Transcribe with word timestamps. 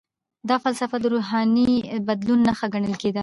دا 0.49 0.55
فلسفه 0.63 0.95
د 0.99 1.05
روحاني 1.13 1.69
بدلون 2.07 2.39
نښه 2.47 2.67
ګڼل 2.73 2.93
کیده. 3.01 3.19